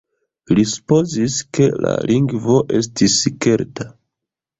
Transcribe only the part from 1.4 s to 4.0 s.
ke la lingvo estis kelta.